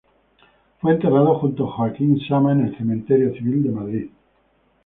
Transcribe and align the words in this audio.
Fue 0.79 0.93
enterrado 0.93 1.37
junto 1.37 1.67
a 1.67 1.71
Joaquín 1.73 2.19
Sama 2.27 2.53
en 2.53 2.61
el 2.65 2.75
Cementerio 2.75 3.33
civil 3.35 3.61
de 3.61 3.69
Madrid. 3.69 4.09